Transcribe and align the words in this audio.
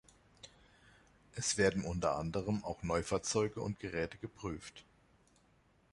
Es 1.35 1.59
werden 1.59 1.83
unter 1.83 2.15
anderem 2.15 2.63
auch 2.63 2.81
Neufahrzeuge 2.81 3.61
und 3.61 3.77
Geräte 3.79 4.17
geprüft. 4.17 4.83